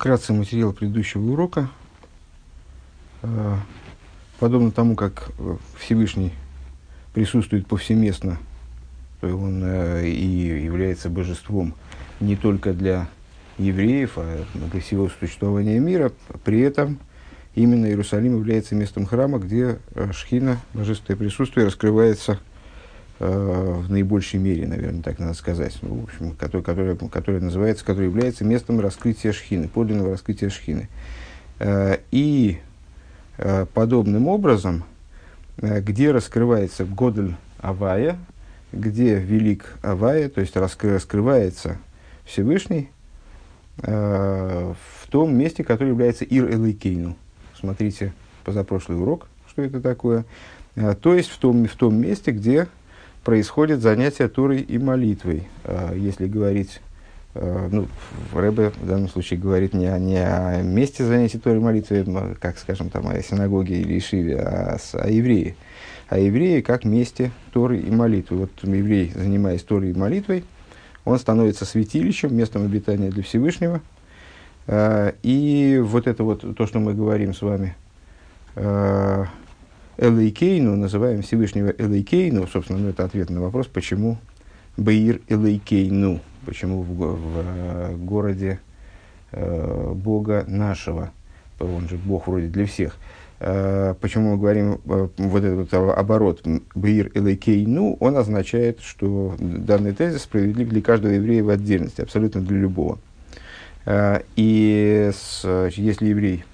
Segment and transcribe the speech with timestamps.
[0.00, 1.68] вкратце материал предыдущего урока.
[3.20, 3.56] Э,
[4.38, 6.32] подобно тому, как э, Всевышний
[7.12, 8.38] присутствует повсеместно,
[9.20, 11.74] то он э, и является божеством
[12.18, 13.10] не только для
[13.58, 16.12] евреев, а для всего существования мира.
[16.44, 16.98] При этом
[17.54, 19.80] именно Иерусалим является местом храма, где
[20.12, 22.38] Шхина, божественное присутствие, раскрывается
[23.20, 28.06] в наибольшей мере, наверное, так надо сказать, ну, в общем, который, который, который называется, который
[28.06, 30.88] является местом раскрытия шхины, подлинного раскрытия шхины.
[32.10, 32.60] И
[33.42, 34.84] Э, подобным образом,
[35.62, 38.18] э, где раскрывается Годель Авая,
[38.70, 41.78] где велик Авая, то есть раскрывается
[42.26, 42.90] Всевышний,
[43.78, 47.16] э, в том месте, которое является Ир Элейкейну.
[47.58, 48.12] Смотрите
[48.44, 50.26] позапрошлый урок, что это такое.
[50.74, 52.68] То есть в том, в том месте, где
[53.24, 55.48] происходит занятие Турой и молитвой.
[55.94, 56.80] Если говорить
[57.34, 57.86] Э, ну,
[58.32, 62.04] Рэбе в данном случае говорит не о, не о месте занятия Торой молитвы,
[62.40, 65.54] как, скажем, там, о синагоге или Ишиве, а о евреи.
[66.08, 68.38] А евреи как месте Торы и молитвы.
[68.38, 70.44] Вот еврей, занимаясь Торой и молитвой,
[71.04, 73.80] он становится святилищем, местом обитания для Всевышнего.
[74.66, 77.76] Э, и вот это вот, то, что мы говорим с вами,
[80.00, 84.18] Элейкейну, называем Всевышнего Элейкейну, собственно, ну, это ответ на вопрос, почему
[84.76, 88.60] Баир Элейкейну, Почему в, в э, городе
[89.32, 91.12] э, Бога нашего?
[91.58, 92.96] Он же Бог вроде для всех.
[93.40, 100.22] Э, почему мы говорим э, вот этот оборот «бир элейкейну», он означает, что данный тезис
[100.22, 102.98] справедлив для каждого еврея в отдельности, абсолютно для любого.
[103.84, 106.44] Э, и с, если еврей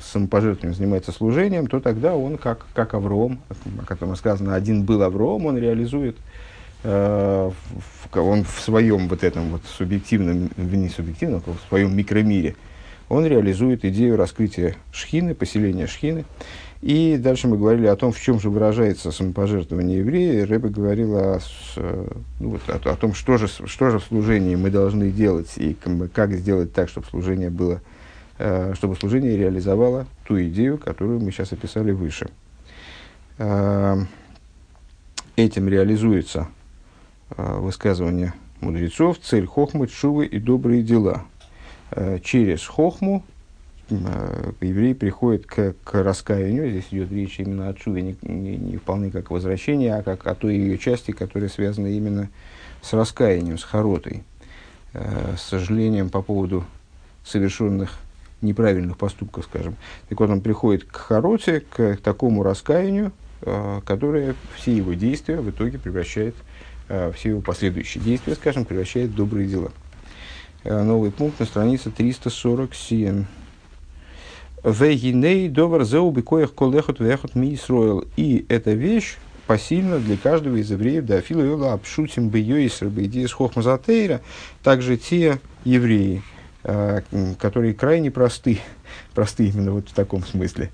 [0.00, 3.40] самопожертвованием занимается служением, то тогда он, как, как Авром,
[3.80, 6.16] о котором сказано, один был Авром, он реализует–
[6.84, 7.50] Э,
[8.14, 12.56] он в своем вот этом вот субъективном, не субъективном, а в своем микромире,
[13.08, 16.24] он реализует идею раскрытия шхины, поселения шхины.
[16.80, 20.46] И дальше мы говорили о том, в чем же выражается самопожертвование еврея.
[20.46, 21.38] Рэбе говорил о,
[22.40, 25.76] ну, вот, о, о том, что же, что же в служении мы должны делать и
[26.12, 27.78] как сделать так, чтобы служение было, э,
[28.36, 32.28] чтобы служение реализовало ту идею, которую мы сейчас описали выше.
[33.38, 33.98] Э,
[35.36, 36.48] этим реализуется
[37.36, 41.24] Э, высказывания мудрецов, цель хохмы, чувы и добрые дела.
[41.90, 43.24] Э, через хохму
[43.88, 48.76] э, еврей приходит к, к раскаянию, здесь идет речь именно о чуве, не, не, не
[48.76, 52.28] вполне как возвращение, а как о той ее части, которая связана именно
[52.82, 54.24] с раскаянием, с хоротой,
[54.92, 56.64] с сожалением по поводу
[57.24, 57.96] совершенных
[58.42, 59.76] неправильных поступков, скажем.
[60.08, 63.12] Так вот, он приходит к хороте, к такому раскаянию,
[63.84, 66.34] которое все его действия в итоге превращает
[66.88, 69.72] Э, все его последующие действия, скажем, превращает в добрые дела.
[70.62, 73.24] Э, новый пункт на странице 347.
[74.62, 77.58] Вегиней довар зеубикоях колехот вехот ми
[78.16, 79.16] И эта вещь
[79.46, 84.20] посильна для каждого из евреев, да, филуэла обшутим бы йойсер бы идея с хохмазатейра,
[84.62, 88.60] также те евреи, э, которые крайне просты,
[89.14, 90.70] просты именно вот в таком смысле,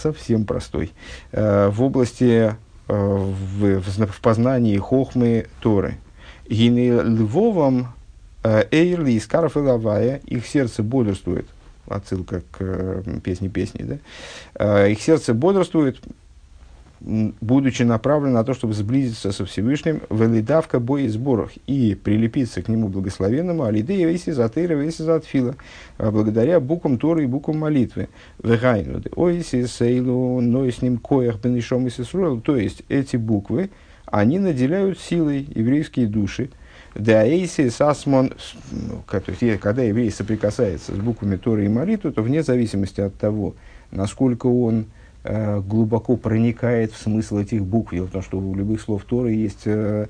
[0.00, 0.92] совсем простой,
[1.32, 2.54] в области
[2.90, 5.98] в, в, познании хохмы Торы.
[6.48, 7.88] Гины львовом
[8.42, 9.26] э, эйрли из
[10.16, 11.46] и их сердце бодрствует.
[11.86, 13.98] Отсылка к э, песне песни, да?
[14.54, 16.00] Э, их сердце бодрствует,
[17.00, 22.68] будучи направлен на то, чтобы сблизиться со Всевышним, в элидавка бой сборах и прилепиться к
[22.68, 25.56] нему благословенному, алидея веси затыра веси затфила,
[25.98, 28.08] благодаря буквам Торы и буквам молитвы.
[28.42, 31.90] Вегайну, ойси сейлу, но с ним коях бенешом и
[32.42, 33.70] то есть эти буквы,
[34.06, 36.50] они наделяют силой еврейские души,
[36.94, 38.32] да эйси сасмон,
[38.72, 43.54] ну, когда еврей соприкасается с буквами Торы и молитвы, то вне зависимости от того,
[43.92, 44.86] насколько он
[45.22, 47.92] глубоко проникает в смысл этих букв.
[47.92, 50.06] Дело в том, что у любых слов Торы есть э,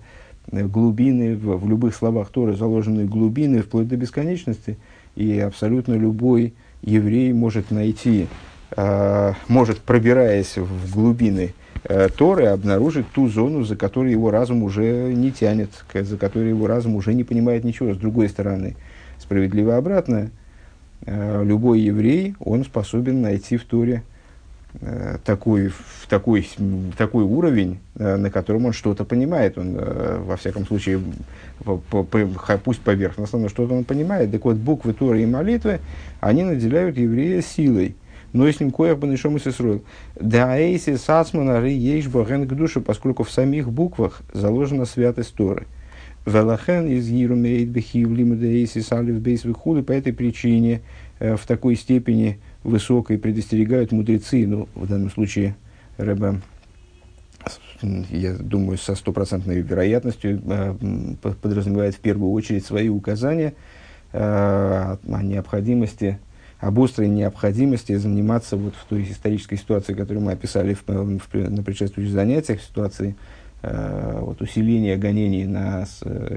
[0.53, 4.78] глубины, в, любых словах Торы заложены глубины вплоть до бесконечности,
[5.16, 8.29] и абсолютно любой еврей может найти,
[8.76, 11.55] э, может, пробираясь в глубины
[12.19, 16.94] Торы, обнаружить ту зону, за которой его разум уже не тянет, за которой его разум
[16.94, 17.94] уже не понимает ничего.
[17.94, 18.76] С другой стороны,
[19.19, 20.31] справедливо обратное,
[21.06, 24.02] любой еврей, он способен найти в Торе
[24.81, 25.72] Э, такой,
[26.08, 26.49] такой,
[26.96, 29.58] такой уровень, э, на котором он что-то понимает.
[29.58, 31.00] Он, э, во всяком случае,
[31.64, 34.31] по, по, пусть поверхностно, но что-то он понимает.
[34.31, 35.81] Так вот, буквы Торы и молитвы,
[36.20, 37.96] они наделяют еврея силой.
[38.32, 39.81] Но с ним коях бы нашел и
[40.20, 45.66] Да эйси сацмана ри ейш к душе, поскольку в самих буквах заложена святость Торы.
[46.26, 49.40] Велахен из Ерумеид Бехив Лимудеисис Алиф Бейс.
[49.40, 50.82] По этой причине
[51.19, 55.57] в такой степени высокой предостерегают мудрецы, ну, в данном случае
[55.97, 56.41] Рэба,
[57.83, 60.75] я думаю, со стопроцентной вероятностью э,
[61.43, 63.55] подразумевает в первую очередь свои указания
[64.12, 66.19] э, о необходимости
[66.61, 71.62] об острой необходимости заниматься вот в той исторической ситуации, которую мы описали в, в, на
[71.62, 73.17] предшествующих занятиях, ситуации
[73.62, 75.87] э, вот, усиления гонений на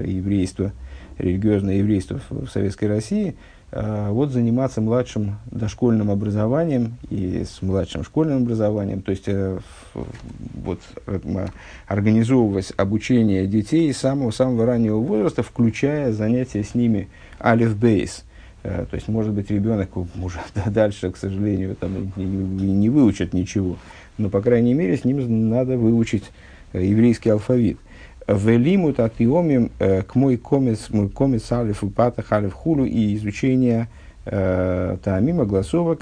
[0.02, 0.72] еврейство,
[1.18, 3.36] религиозное еврейство в, в Советской России,
[3.76, 9.58] вот заниматься младшим дошкольным образованием и с младшим школьным образованием, то есть э,
[9.94, 11.46] вот, э,
[11.86, 17.08] организовывать обучение детей с самого-самого раннего возраста, включая занятия с ними
[17.40, 18.24] алиф-бейс–
[18.64, 23.76] Э, то есть, может быть, ребенок уже дальше, к сожалению, там, не, выучит ничего.
[24.18, 26.24] Но, по крайней мере, с ним надо выучить
[26.72, 27.78] э, еврейский алфавит.
[28.26, 33.88] Велимут атиомим э, к мой комец, мой комец алиф и патах алиф хулу и изучение
[34.24, 36.00] э, таамима гласовок,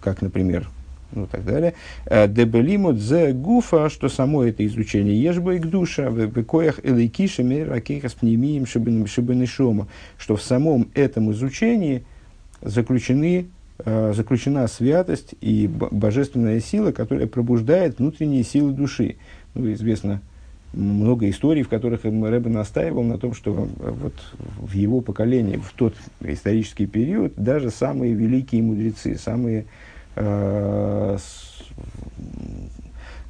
[0.00, 0.68] как, например,
[1.12, 1.74] ну так далее.
[2.06, 8.08] Дебелимут зе гуфа, что само это изучение ешба и к душа, в коях элейкишами ракейха
[8.08, 9.88] с пнемием шибанишома,
[10.18, 12.04] что в самом этом изучении
[12.62, 13.46] заключены,
[13.78, 19.16] э, заключена святость и божественная сила, которая пробуждает внутренние силы души.
[19.54, 20.20] Ну, известно
[20.72, 24.14] много историй, в которых Рэбе настаивал на том, что вот
[24.58, 29.64] в его поколении, в тот исторический период, даже самые великие мудрецы, самые
[30.20, 31.16] Э,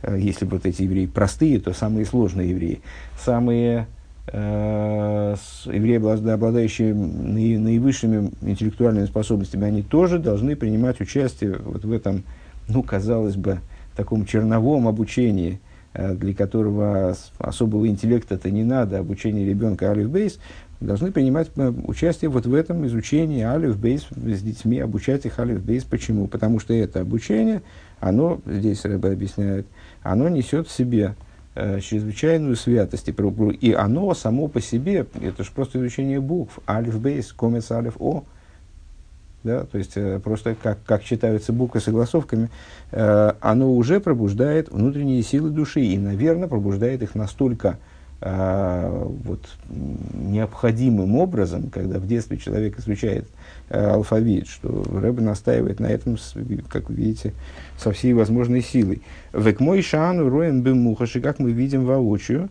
[0.02, 2.80] э, если вот эти евреи простые, то самые сложные евреи,
[3.20, 3.86] самые
[4.28, 5.36] э,
[5.66, 5.96] евреи,
[6.32, 12.22] обладающие наивысшими интеллектуальными способностями, они тоже должны принимать участие вот в этом,
[12.68, 13.58] ну, казалось бы,
[13.96, 15.60] таком черновом обучении,
[15.94, 20.38] для которого особого интеллекта-то не надо, обучение ребенка Алиф Бейс,
[20.80, 25.62] должны принимать э, участие вот в этом изучении алиф бейс с детьми, обучать их алиф
[25.62, 25.84] бейс.
[25.84, 26.28] Почему?
[26.28, 27.62] Потому что это обучение,
[28.00, 29.66] оно, здесь Рэбе объясняет,
[30.02, 31.14] оно несет в себе
[31.54, 33.08] э, чрезвычайную святость.
[33.60, 36.60] И оно само по себе, это же просто изучение букв.
[36.68, 38.24] Алиф бейс, комец алиф о.
[39.48, 42.50] Да, то есть э, просто как, как читаются буквы согласовками,
[42.92, 47.78] э, оно уже пробуждает внутренние силы души и, наверное, пробуждает их настолько
[48.20, 49.40] а, вот,
[50.12, 53.26] необходимым образом, когда в детстве человек изучает
[53.70, 56.18] а, алфавит, что Рэбе настаивает на этом,
[56.68, 57.32] как вы видите,
[57.78, 59.00] со всей возможной силой.
[59.32, 62.50] Век мой шану роем бемухаши, как мы видим воочию,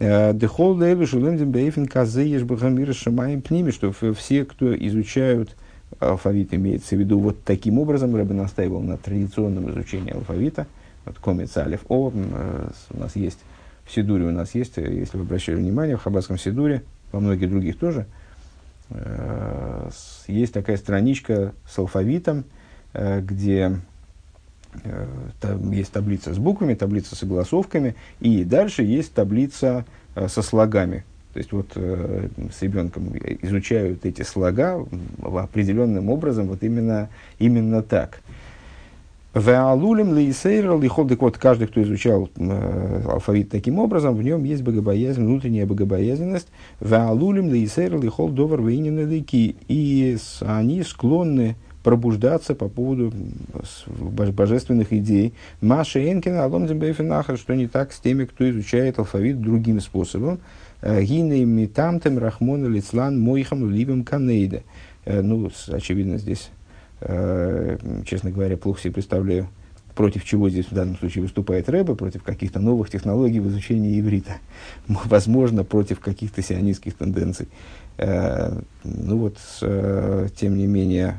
[0.00, 5.54] а, Дехол дейлу шулемдем бейфен казе ешбахамира шамаем пними, что все, кто изучают
[6.00, 10.66] алфавит, имеется в виду вот таким образом, Рэбе настаивал на традиционном изучении алфавита,
[11.04, 13.38] вот комец алиф о, у нас есть
[13.84, 16.82] в Сидуре у нас есть, э, если вы обращали внимание, в Хабасском Сидуре,
[17.12, 18.06] во многих других тоже,
[18.90, 19.90] э,
[20.26, 22.44] есть такая страничка с алфавитом,
[22.92, 23.76] э, где
[25.40, 29.84] там есть таблица с буквами, таблица с согласовками, и дальше есть таблица
[30.16, 31.04] со слогами.
[31.34, 34.86] То есть вот с ребенком изучают эти слога
[35.20, 38.20] определенным образом, вот именно, именно так.
[39.34, 44.62] Веалулем лейсейрал и холдик вот каждый, кто изучал э, алфавит таким образом, в нем есть
[44.62, 46.46] богобоязнь, внутренняя богобоязненность.
[46.80, 49.56] Веалулем лейсейрал и холдовар вейнин лейки.
[49.66, 53.12] И они склонны пробуждаться по поводу
[53.98, 55.34] божественных идей.
[55.60, 60.38] Маша Энкина, Аломзем Бейфенахар, что не так с теми, кто изучает алфавит другим способом.
[60.84, 64.62] Гиней митамтем рахмона лицлан мойхам либем канейда.
[65.04, 66.50] Э, ну, очевидно, здесь
[67.06, 67.76] Э,
[68.06, 69.48] честно говоря, плохо себе представляю,
[69.94, 74.36] против чего здесь в данном случае выступает Рэбе, против каких-то новых технологий в изучении иврита,
[74.88, 77.48] возможно, против каких-то сионистских тенденций.
[77.98, 79.38] Э, ну вот,
[80.34, 81.18] тем не менее,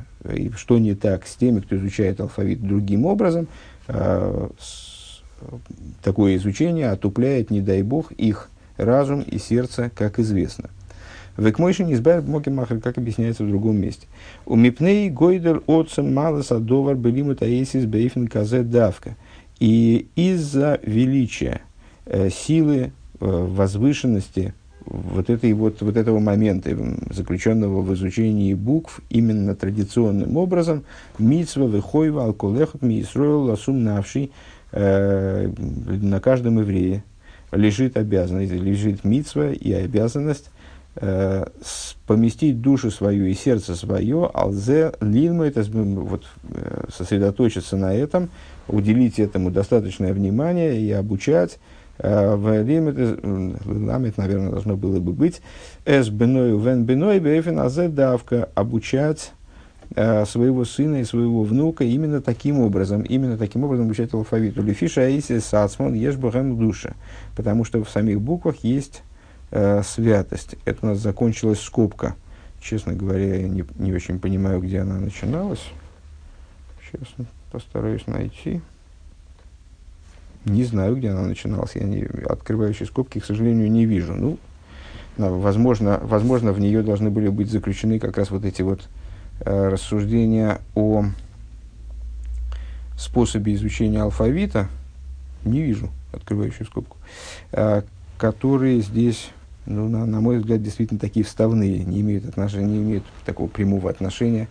[0.56, 3.48] что не так с теми, кто изучает алфавит другим образом,
[6.04, 10.70] такое изучение отупляет, не дай бог, их разум и сердце, как известно.
[11.38, 14.08] Векмойши не избавит Мокимахер, как объясняется в другом месте.
[14.46, 19.16] У Мипней Гойдер Отцем Малас Адовар Белиму Таесис Бейфен Казе Давка.
[19.60, 21.62] И из-за величия,
[22.06, 24.54] э, силы, э, возвышенности
[24.86, 26.78] вот, этой, вот, вот этого момента,
[27.10, 30.84] заключенного в изучении букв, именно традиционным образом,
[31.18, 34.32] митсва выхойва алколехот миисроил ласум навший,
[34.72, 37.04] э, на каждом еврее
[37.56, 40.50] лежит обязанность, лежит митсва и обязанность
[40.96, 41.46] э,
[42.06, 48.30] поместить душу свою и сердце свое, алзе лилма, это вот, э, сосредоточиться на этом,
[48.68, 51.60] уделить этому достаточное внимание и обучать
[51.98, 52.44] В
[53.66, 55.42] ламет, наверное, должно было бы быть.
[55.86, 59.32] Эс беною вен беной бефен азе давка обучать
[59.94, 64.62] своего сына и своего внука именно таким образом, именно таким образом обучать алфавиту.
[64.62, 66.94] Лефиша аиси сацман ешь богам душа,
[67.36, 69.04] потому что в самих буквах есть
[69.52, 70.56] э, святость.
[70.66, 72.16] Это у нас закончилась скобка.
[72.60, 75.64] Честно говоря, я не, не очень понимаю, где она начиналась.
[76.84, 77.08] Сейчас
[77.52, 78.62] постараюсь найти.
[80.46, 81.76] Не знаю, где она начиналась.
[81.76, 84.14] Я не, открывающие скобки, к сожалению, не вижу.
[84.14, 84.38] Ну,
[85.18, 89.05] возможно, возможно, в нее должны были быть заключены как раз вот эти вот э,
[89.40, 91.06] рассуждения о
[92.98, 94.70] способе изучения алфавита.
[95.44, 96.98] Не вижу открывающую скобку.
[97.52, 97.82] Э,
[98.18, 99.30] которые здесь,
[99.66, 103.90] ну, на, на мой взгляд, действительно такие вставные, не имеют отношения, не имеют такого прямого
[103.90, 104.48] отношения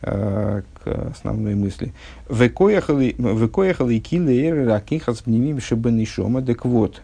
[0.00, 1.92] Э, к основной мысли.
[2.30, 6.40] Векояхали и килейр ракихас пнемим шибанишома.
[6.40, 7.02] Так вот,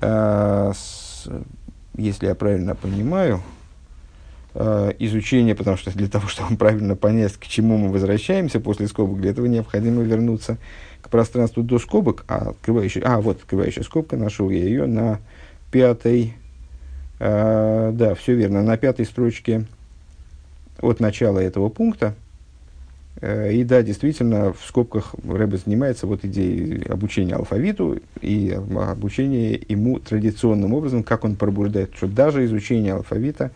[0.00, 0.72] э,
[1.96, 3.42] если я правильно понимаю,
[4.56, 9.20] э, изучение, потому что для того, чтобы правильно понять, к чему мы возвращаемся после скобок,
[9.20, 10.58] для этого необходимо вернуться
[11.02, 15.20] к пространству до скобок, а открывающая, а вот открывающая скобка, нашел я ее на
[15.70, 16.34] пятой,
[17.20, 19.66] э, да, все верно, на пятой строчке
[20.80, 22.14] от начала этого пункта.
[23.20, 29.98] Э, и да, действительно, в скобках Рэбе занимается вот идеей обучения алфавиту и обучения ему
[30.00, 33.50] традиционным образом, как он пробуждает, что даже изучение алфавита,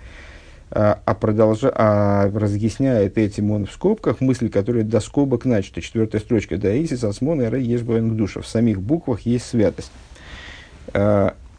[0.70, 5.80] а, а, продолжа, а разъясняет этим он в скобках мысли, которые до скобок начаты.
[5.80, 6.56] Четвертая строчка.
[6.56, 8.40] Да, Исис, Асмон, Эра, Ешбавен, душа.
[8.40, 9.90] В самих буквах есть святость.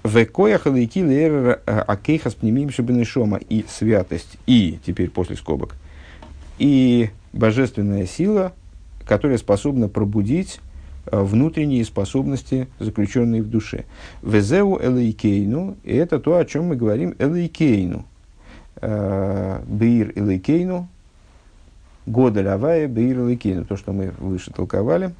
[0.04, 3.38] Векоях лейки лейр э, акейхас пнемим шибенешома.
[3.38, 5.76] И святость, и, теперь после скобок,
[6.58, 8.54] и божественная сила,
[9.06, 10.60] которая способна пробудить
[11.12, 13.86] внутренние способности, заключенные в душе.
[14.22, 18.06] Везеу элейкейну, и это то, о чем мы говорим элейкейну.
[18.82, 20.88] Бир элейкейну,
[22.06, 23.66] года лавая, бир элейкейну.
[23.66, 25.14] То, что мы выше толковали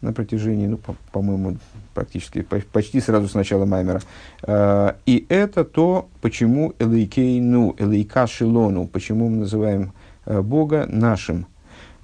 [0.00, 0.78] на протяжении, ну,
[1.12, 1.56] по- моему
[1.94, 4.02] практически, почти сразу с начала Маймера.
[4.42, 9.92] Э, и это то, почему элейкейну, элейка шилону, почему мы называем
[10.26, 11.46] Бога нашим.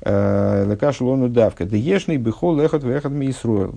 [0.04, 1.64] Лекаш лону давка.
[1.64, 3.76] Да ешный бихол лехот вехот мисруэл.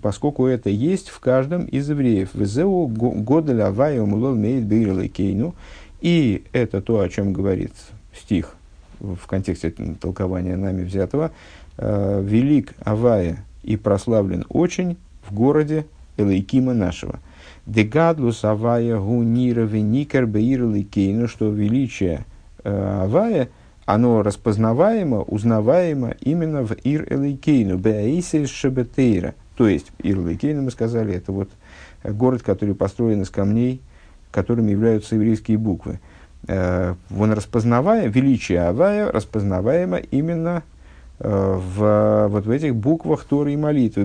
[0.00, 2.30] Поскольку это есть в каждом из евреев.
[2.32, 5.54] Везеу года лавая умулол меет бейрил кейну.
[6.00, 7.72] И это то, о чем говорит
[8.14, 8.54] стих
[8.98, 11.32] в контексте толкования нами взятого.
[11.78, 17.20] Велик Авая и прославлен очень в городе Элейкима нашего.
[17.66, 22.24] Дегадлус Авая гунира веникер бейр Элейкейну, что величие
[22.64, 23.48] Авая–
[23.92, 29.34] оно распознаваемо, узнаваемо именно в Ир Элейкейну, Беаисе Шебетейра.
[29.56, 31.50] То есть, Ир Элейкейну, мы сказали, это вот
[32.04, 33.80] город, который построен из камней,
[34.30, 36.00] которыми являются еврейские буквы.
[36.46, 40.62] Э, он распознавая, величие Авая распознаваемо именно
[41.18, 44.04] э, в, вот в этих буквах Торы и молитвы.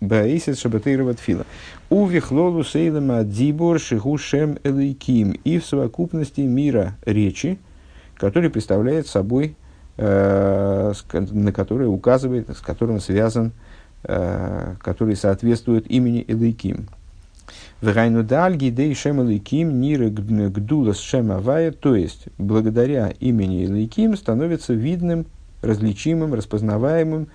[0.00, 1.44] Баисис Шабатейра Ватфила.
[1.90, 5.32] Увихлолу Сейлема Дибор Шигушем Элейким.
[5.44, 7.58] И в совокупности мира речи,
[8.16, 9.56] который представляет собой,
[9.96, 13.52] э, на который указывает, с которым связан,
[14.04, 16.88] э, который соответствует имени Элейким.
[17.82, 24.72] Вегайну дальги дей шем Элейким нира гдулас шем авая, то есть, благодаря имени Элейким становится
[24.72, 25.26] видным,
[25.60, 27.28] различимым, распознаваемым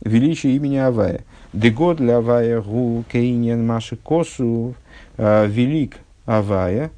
[0.00, 1.22] величие имени Авая.
[1.52, 4.74] Дегод для Авая гу кейнен маши косу
[5.16, 6.90] э, велик Авая,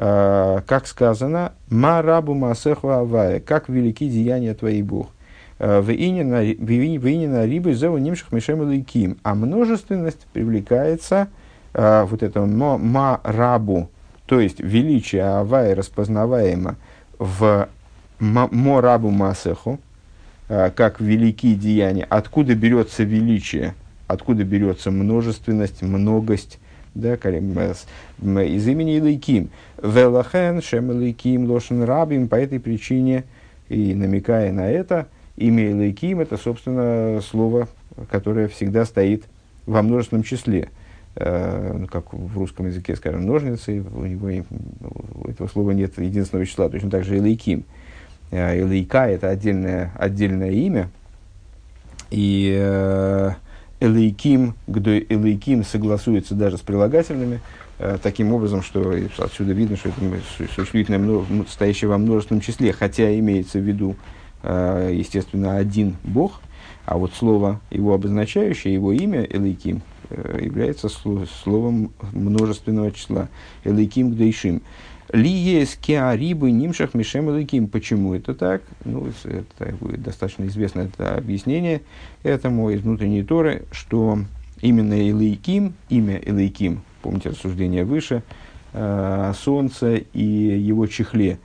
[0.00, 5.10] Э, как сказано, «Ма рабу масеху авая», как велики деяния твои Бог.
[5.58, 9.18] Э, в инина рибы зову нимших мишем лейким.
[9.24, 11.26] А множественность привлекается
[11.78, 13.88] э, вот это ма рабу,
[14.26, 16.76] то есть величие авая распознаваемо
[17.18, 17.68] в
[18.18, 19.78] мо рабу масеху,
[20.48, 22.06] как великие деяния.
[22.08, 23.74] Откуда берется величие,
[24.06, 26.58] откуда берется множественность, многость,
[26.94, 29.50] да, из имени Илайким.
[29.82, 33.24] Велахен, Шем Илайким, Лошен Рабим, по этой причине,
[33.68, 35.06] и намекая на это,
[35.36, 37.68] имя Илайким– это, собственно, слово,
[38.10, 39.24] которое всегда стоит
[39.66, 40.68] во множественном числе.
[41.20, 44.28] Э, ну, как в русском языке, скажем, ножницы, у него
[45.14, 47.64] у этого слова нет единственного числа, точно так же Илайким.
[48.30, 50.90] Э, Илайка– это отдельное, отдельное имя,
[52.12, 53.32] и э,
[53.80, 57.40] Элейким, где Элейким согласуется даже с прилагательными,
[57.80, 59.98] э, таким образом, что отсюда видно, что это
[60.54, 63.96] существительное, стоящее во множественном числе, хотя имеется в виду,
[64.44, 66.40] э, естественно, один Бог,
[66.86, 73.28] а вот слово его обозначающее, его имя Элейким, является словом множественного числа.
[73.64, 74.62] Элейким гдейшим.
[75.12, 77.68] Ли есть кеарибы нимшах мишем элейким.
[77.68, 78.62] Почему это так?
[78.84, 81.80] Ну, это достаточно известное это объяснение
[82.22, 84.18] этому из внутренней Торы, что
[84.60, 88.22] именно Элейким, имя Элейким, помните рассуждение выше,
[88.74, 91.38] э, Солнце и его чехле.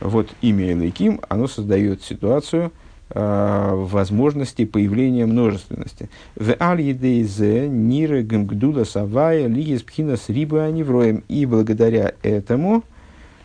[0.00, 6.10] Вот имя Элейким, оно создает ситуацию э, возможности появления множественности.
[6.34, 11.22] В аль едейзе нире гмгдула савая лигис пхинас аневроем.
[11.28, 12.82] И благодаря этому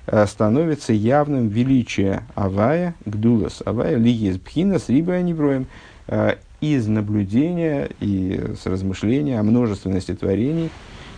[0.07, 5.67] э, становится явным величие авая, гдулас авая, лигис пхинас рибы аневроем.
[6.07, 10.69] Э, из наблюдения и с размышления о множественности творений,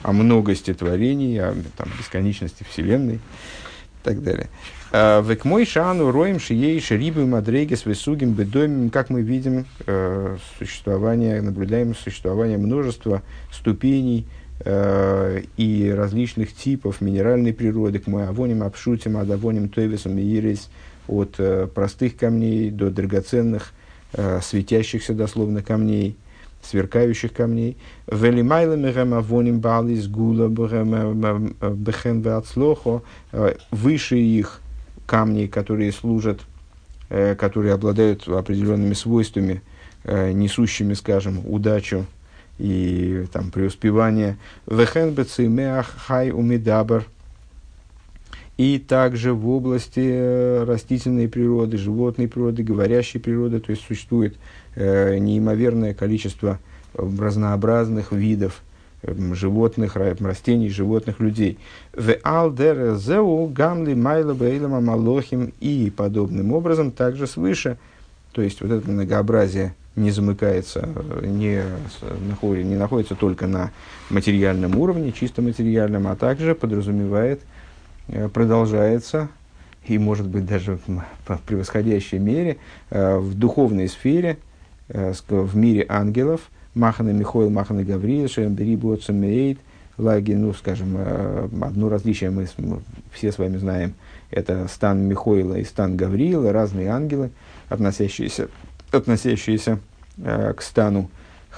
[0.02, 3.20] о многости творений, о там, бесконечности Вселенной
[4.04, 4.50] так далее.
[4.92, 10.38] А, Век мой шану роем шией шерибы мадреги с высугим бедомим, как мы видим, э,
[10.60, 14.28] существование, наблюдаем существование множества ступеней
[14.60, 20.70] э, и различных типов минеральной природы, к мы авоним обшутим, адавоним тойвесом ирис,
[21.08, 23.74] от э, простых камней до драгоценных
[24.14, 26.16] э, светящихся дословно камней,
[26.64, 27.78] сверкающих камней.
[33.72, 34.62] Выше их
[35.06, 36.42] камней, которые служат,
[37.10, 39.62] э, которые обладают определенными свойствами,
[40.04, 42.06] э, несущими, скажем, удачу
[42.60, 44.38] и там, преуспевание.
[46.08, 47.06] хай умидабр
[48.58, 54.36] и также в области э, растительной природы, животной природы, говорящей природы, то есть существует
[54.76, 56.60] э, неимоверное количество
[56.94, 58.62] разнообразных видов
[59.02, 61.58] э, животных, растений, животных, людей.
[61.94, 67.78] В алдер зеу гамли майла бейлама малохим и подобным образом также свыше,
[68.32, 71.64] то есть вот это многообразие не замыкается, э, не,
[72.30, 73.72] находит, не находится только на
[74.10, 77.42] материальном уровне, чисто материальном, а также подразумевает–
[78.08, 79.30] Э, продолжается,
[79.86, 80.78] и может быть даже
[81.28, 82.58] в превосходящей мере,
[82.90, 84.38] э, в духовной сфере,
[84.94, 86.42] в мире ангелов,
[86.76, 89.60] Махана Михоил, Махана Гавриил, Шембери Боцамейт,
[89.98, 90.98] Лаги, ну, скажем,
[91.62, 92.48] одно различие мы
[93.12, 93.94] все с вами знаем,
[94.32, 97.30] это стан Михоила и стан Гавриила, разные ангелы,
[97.70, 98.48] относящиеся,
[98.92, 99.80] относящиеся
[100.18, 101.12] к стану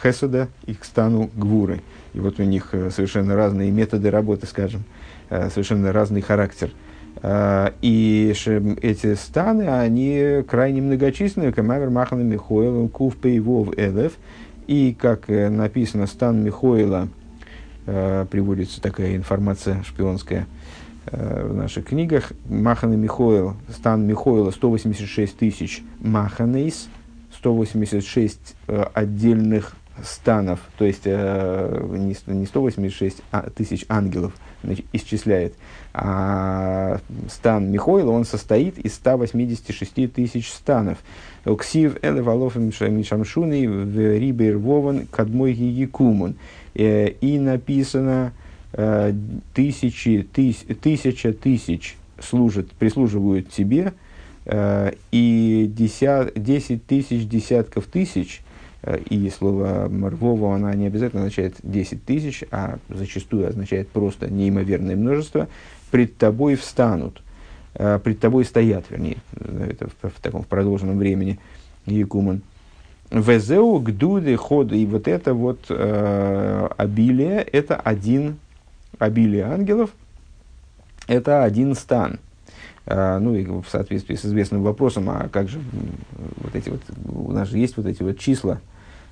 [0.04, 1.82] Хесуда и к стану Гвуры.
[2.14, 4.84] И вот у них совершенно разные методы работы, скажем,
[5.30, 6.72] Э, совершенно разный характер.
[7.22, 8.34] Э, и
[8.82, 11.52] эти станы, они крайне многочисленные.
[11.52, 14.14] Камавер Махана Михоил, Кув Пейвов Элев.
[14.68, 17.08] И, как э, написано, стан Михоила,
[17.86, 20.48] приводится такая информация шпионская
[21.06, 22.32] в наших книгах.
[22.50, 26.90] Махана Михоил, стан Михоила 186 тысяч Маханейс,
[27.32, 34.34] 186 отдельных станов, то есть не 186 а, тысяч ангелов,
[34.94, 35.54] исчисляет.
[35.94, 40.98] А стан Михоила, он состоит из 186 тысяч станов.
[41.60, 46.36] Ксив эле валов мишамшуны в рибер вован кадмой якумун.
[46.74, 48.34] Э, и написано
[48.74, 49.14] э,
[49.54, 53.94] тысячи, тыс, тысяча тысяч служат, прислуживают тебе,
[54.46, 58.55] э, и десять тысяч десятков тысяч Э,
[59.10, 65.48] и слово «рвово» она не обязательно означает 10 тысяч, а зачастую означает просто неимоверное множество,
[65.90, 67.22] пред тобой встанут,
[67.74, 71.40] э, пред тобой стоят, вернее, это в, в таком в продолженном времени,
[71.86, 72.42] Якуман.
[73.12, 78.38] Везеу, гдуды, ходы, и вот это вот э, обилие, это один,
[79.00, 79.92] обилие ангелов,
[81.08, 82.20] это один стан.
[82.86, 85.60] Uh, ну и в соответствии с известным вопросом, а как же
[86.38, 88.62] вот эти вот, у нас же есть вот эти вот числа,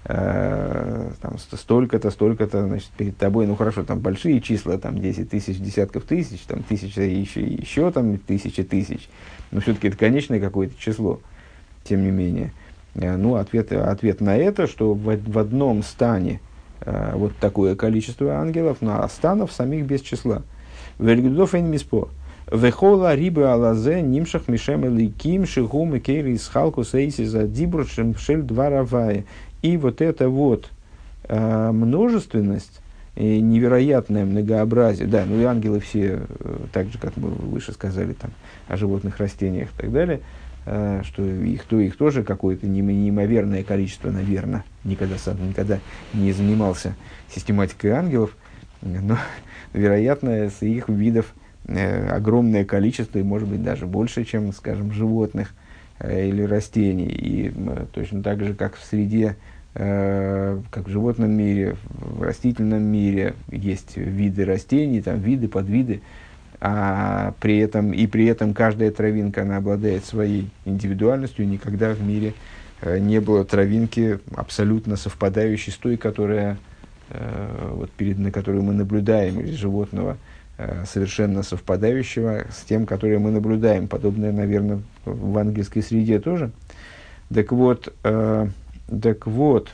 [0.05, 5.57] Э, там, столько-то, столько-то, значит, перед тобой, ну хорошо, там большие числа, там 10 тысяч,
[5.57, 9.07] десятков тысяч, там тысяча, еще, еще там тысячи тысяч,
[9.51, 11.21] но все-таки это конечное какое-то число,
[11.85, 12.51] тем не менее.
[12.95, 16.41] Э, ну, ответ, ответ на это, что в, в одном стане
[16.81, 20.41] э, вот такое количество ангелов, но а станов самих без числа.
[20.99, 22.09] Вельгудов миспо.
[22.51, 28.41] Вехола рибы алазе нимшах мишем эликим шигум и кейри из халку сейси за дибрушем шель
[28.41, 29.23] два равая.
[29.63, 30.69] И вот эта вот
[31.23, 32.81] э, множественность,
[33.15, 38.11] и невероятное многообразие, да, ну и ангелы все, э, так же, как мы выше сказали,
[38.11, 38.31] там,
[38.67, 40.19] о животных, растениях и так далее,
[40.65, 45.79] э, что их, то, их тоже какое-то неимоверное количество, наверное, никогда сам никогда
[46.13, 46.97] не занимался
[47.33, 48.35] систематикой ангелов,
[48.81, 49.17] но,
[49.73, 51.33] вероятно, с их видов
[51.67, 55.53] э, огромное количество, и может быть даже больше, чем, скажем, животных
[55.99, 57.07] э, или растений.
[57.07, 62.83] И э, точно так же, как в среде Э, как в животном мире, в растительном
[62.83, 66.01] мире есть виды растений, там виды, подвиды,
[66.61, 72.35] а при этом, и при этом каждая травинка, она обладает своей индивидуальностью, никогда в мире
[72.81, 76.59] э, не было травинки абсолютно совпадающей с той, которая,
[77.09, 80.17] э, вот перед, на которую мы наблюдаем, или животного,
[80.85, 83.87] совершенно совпадающего с тем, которое мы наблюдаем.
[83.87, 86.51] Подобное, наверное, в английской среде тоже.
[87.33, 87.91] Так вот,
[88.87, 89.69] так вот,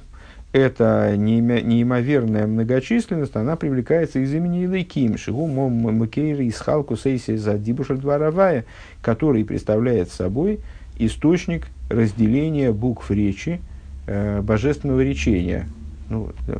[0.52, 8.66] эта неимоверная многочисленность, она привлекается из имени Илайким, Шигу Макейри из Халку Сейси за Дибушальдваравая,
[9.02, 10.60] который представляет собой
[10.98, 13.62] источник разделения букв речи
[14.08, 15.68] э, божественного речения.
[16.10, 16.58] Ну, э,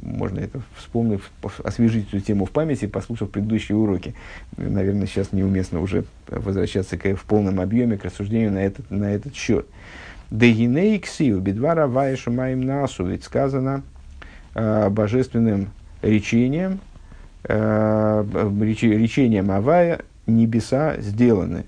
[0.00, 1.30] можно это вспомнив,
[1.62, 4.14] освежить эту тему в памяти, послушав предыдущие уроки.
[4.56, 9.34] Наверное, сейчас неуместно уже возвращаться к, в полном объеме к рассуждению на этот, на этот
[9.34, 9.66] счет.
[10.30, 13.82] Дегинейксию бедвара вайшу моим насу, ведь сказано
[14.54, 15.70] э, божественным
[16.02, 16.78] речением,
[17.44, 18.24] э,
[18.60, 21.64] реч, речением Авая небеса сделаны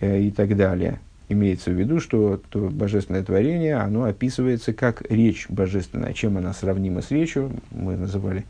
[0.00, 0.98] э, и так далее.
[1.28, 6.12] Имеется в виду, что то божественное творение, оно описывается как речь божественная.
[6.12, 8.44] Чем она сравнима с речью, мы называли,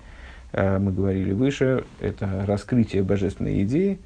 [0.53, 3.99] э, мы говорили выше, это раскрытие божественной идеи,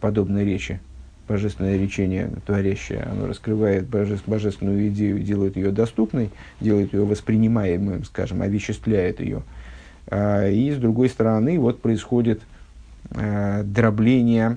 [0.00, 0.80] подобной речи,
[1.30, 8.42] божественное речение творящее, оно раскрывает боже, божественную идею, делает ее доступной, делает ее воспринимаемым, скажем,
[8.42, 9.42] овеществляет ее.
[10.08, 12.40] А, и с другой стороны, вот происходит
[13.12, 14.56] а, дробление,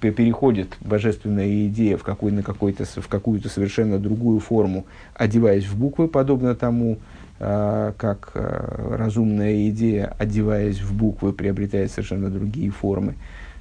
[0.00, 6.08] переходит божественная идея в, какой, на какой-то, в какую-то совершенно другую форму, одеваясь в буквы,
[6.08, 6.96] подобно тому,
[7.40, 13.16] а, как разумная идея, одеваясь в буквы, приобретает совершенно другие формы.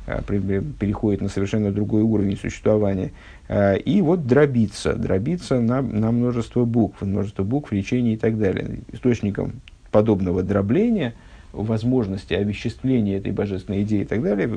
[0.09, 3.11] Э, переходит на совершенно другой уровень существования.
[3.47, 8.79] Э, и вот дробится, дробится на, на множество букв, множество букв, речений и так далее.
[8.91, 11.13] Источником подобного дробления,
[11.53, 14.49] возможности овеществления этой божественной идеи и так далее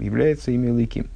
[0.00, 1.06] является имя Лыки.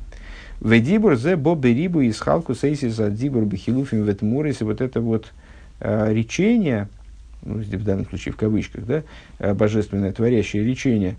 [0.60, 4.64] Ведибур зе бобе рибу из халку сейси за дибур бихилуфим ветмурисе.
[4.64, 5.32] Вот это вот
[5.78, 6.88] э, речение,
[7.44, 11.14] ну, в данном случае в кавычках, да, божественное творящее речение,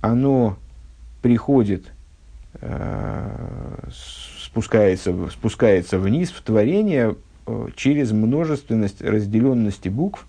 [0.00, 0.56] оно
[1.20, 1.86] приходит
[3.90, 10.26] спускается, спускается вниз в творение э, через множественность разделенности букв,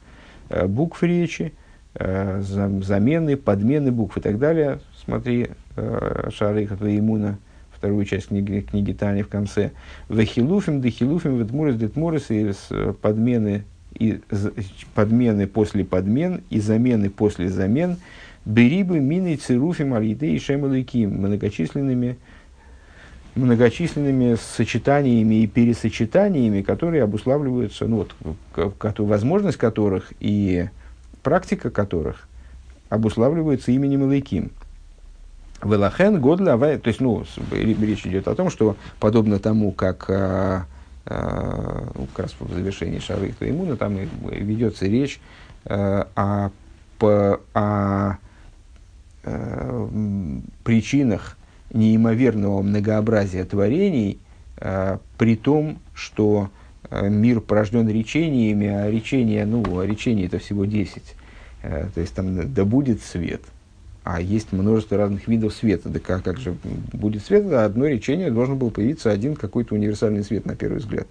[0.49, 1.53] э, букв речи,
[1.95, 4.79] замены, подмены букв и так далее.
[5.05, 7.37] Смотри, Шарыха Твоимуна,
[7.71, 9.73] вторую часть книги, книги Тани в конце.
[10.09, 12.51] Вехилуфим, дехилуфим, ветмурис, детмурис, и
[12.99, 14.19] подмены, и
[14.95, 17.97] подмены после подмен, и замены после замен–
[18.45, 22.17] Берибы мины цируфим алиде и шемалыким, многочисленными,
[23.35, 28.05] многочисленными сочетаниями и пересочетаниями, которые обуславливаются, ну
[28.55, 30.67] вот, возможность которых и
[31.23, 32.27] практика которых
[32.89, 34.51] обуславливаются именем Илайким.
[35.63, 40.65] Велахен годля, то есть, ну, речь идет о том, что подобно тому, как а,
[41.05, 43.97] а, ну, как раз в завершении Шары Имуна, там
[44.29, 45.21] ведется речь
[45.65, 46.49] а, о,
[47.53, 48.17] о
[49.23, 49.87] э,
[50.63, 51.37] причинах
[51.73, 54.19] неимоверного многообразия творений,
[54.57, 56.49] э, при том, что
[56.89, 61.03] э, мир порожден речениями, а речения, ну, а речений это всего 10.
[61.63, 63.41] Э, то есть там да будет свет,
[64.03, 65.89] а есть множество разных видов света.
[65.89, 66.55] Да как, как же
[66.91, 71.07] будет свет, а одно речение должен был появиться один какой-то универсальный свет на первый взгляд.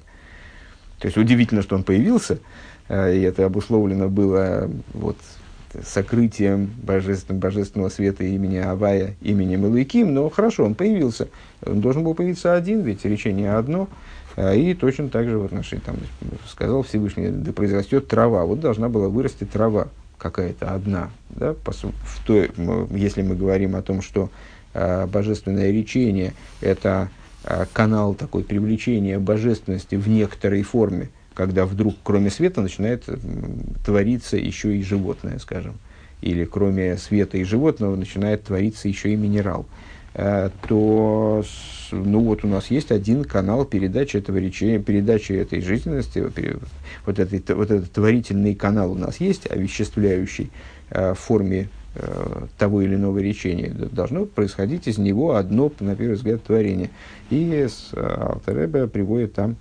[0.99, 2.39] То есть удивительно, что он появился,
[2.89, 5.17] э, и это обусловлено было вот,
[5.85, 11.29] сокрытием божественного, божественного света имени Авая, именем Илыким, но хорошо, он появился.
[11.65, 13.89] Он должен был появиться один, ведь речение одно.
[14.37, 15.97] А, и точно так же в отношении, там,
[16.49, 18.45] сказал Всевышний, да произрастет трава.
[18.45, 21.11] Вот должна была вырасти трава какая-то одна.
[21.31, 22.51] Да, в той,
[22.91, 24.31] если мы говорим о том, что
[24.75, 27.11] а, божественное речение– это
[27.45, 33.05] а, канал такой привлечения божественности в некоторой форме– когда вдруг кроме света начинает
[33.85, 35.75] твориться еще и животное, скажем,
[36.21, 39.67] или кроме света и животного начинает твориться еще и минерал,
[40.15, 41.45] э, то
[41.91, 46.21] ну вот у нас есть один канал передачи этого речения, передачи этой жизненности,
[47.05, 50.51] вот, этот, вот этот творительный канал у нас есть, овеществляющий
[50.91, 53.69] э, в форме э, того или иного речения.
[53.71, 56.91] Должно происходить из него одно, на первый взгляд, творение.
[57.31, 59.57] И Алтереба приводит там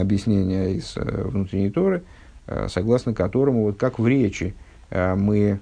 [0.00, 2.02] объяснение из э, внутренней Торы,
[2.46, 4.54] э, согласно которому, вот как в речи,
[4.90, 5.60] э, мы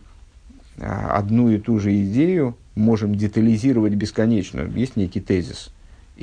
[0.79, 4.62] одну и ту же идею можем детализировать бесконечно.
[4.75, 5.71] Есть некий тезис.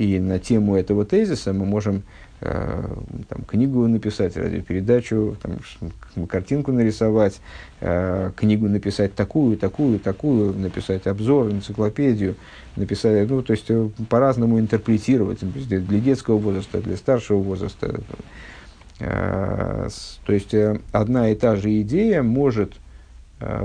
[0.00, 2.04] И на тему этого тезиса мы можем
[2.40, 7.38] там, книгу написать, радиопередачу, там, картинку нарисовать,
[7.80, 12.36] книгу написать такую, такую, такую, написать обзор, энциклопедию,
[12.76, 13.70] написать, ну, то есть
[14.08, 18.00] по-разному интерпретировать для детского возраста, для старшего возраста.
[18.98, 20.54] То есть
[20.92, 22.72] одна и та же идея может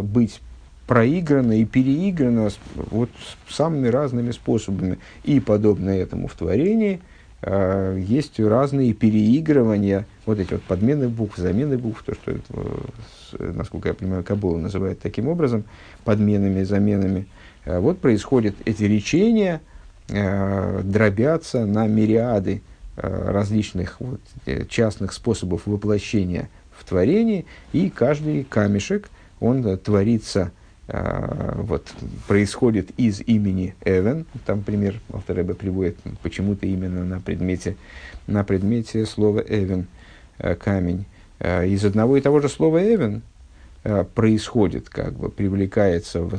[0.02, 0.42] быть
[0.88, 3.10] проиграна и переиграна вот
[3.50, 5.00] самыми разными способами.
[5.24, 7.02] И подобно этому в творении
[7.42, 13.90] э, есть разные переигрывания, вот эти вот подмены букв, замены букв, то, что, э, насколько
[13.90, 15.64] я понимаю, Кабула называет таким образом,
[16.04, 17.28] подменами, заменами.
[17.66, 19.62] Э, вот происходят эти речения,
[20.10, 22.62] э, дробятся на мириады
[22.98, 30.52] э, различных вот, э, частных способов воплощения в творении, и каждый камешек, он э, творится
[30.52, 31.88] а, вот,
[32.28, 37.76] происходит из имени Эвен, там пример Алтареба приводит почему-то именно на предмете,
[38.28, 39.88] на предмете слова Эвен,
[40.38, 41.06] э, камень.
[41.40, 43.24] Э, из одного и того же слова Эвен
[44.16, 46.34] происходит, как бы привлекается в,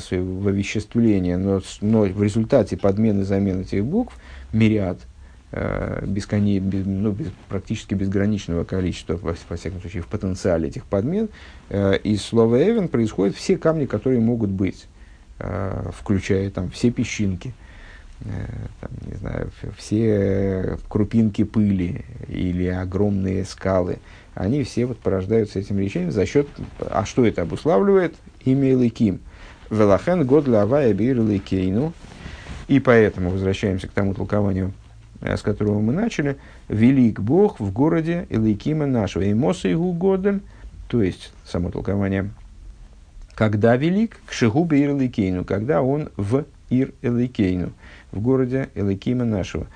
[0.48, 4.16] овеществление, но, но в результате подмены замены этих букв
[4.52, 4.98] мириад–
[5.52, 11.28] бесконе, без, ну, без, практически безграничного количества, во, во всяком случае, в потенциале этих подмен,
[11.70, 14.86] э, из слова «эвен» происходят все камни, которые могут быть,
[15.38, 17.54] э, включая там, все песчинки,
[18.24, 18.28] э,
[18.80, 23.98] там, не знаю, все крупинки пыли или огромные скалы.
[24.34, 26.48] Они все вот порождаются этим речением за счет...
[26.80, 28.14] А что это обуславливает?
[28.44, 29.20] Имя Илыким.
[29.70, 31.18] Велахен год лавая бир
[32.68, 34.85] И поэтому возвращаемся к тому толкованию, Э,
[35.20, 36.36] с которого мы начали,
[36.68, 39.22] велик Бог в городе Элейкима нашего.
[39.22, 40.40] И Моса Игу Годель,
[40.88, 42.30] то есть само толкование,
[43.34, 47.72] когда велик, к Шигубе Ир Элейкейну, когда он в Ир Элейкейну,
[48.12, 49.66] в городе Элейкима нашего.